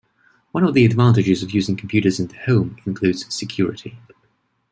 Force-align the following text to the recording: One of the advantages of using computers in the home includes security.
One 0.51 0.63
of 0.63 0.73
the 0.73 0.83
advantages 0.83 1.43
of 1.43 1.51
using 1.53 1.75
computers 1.75 2.19
in 2.19 2.25
the 2.25 2.35
home 2.47 2.77
includes 2.87 3.31
security. 3.31 3.99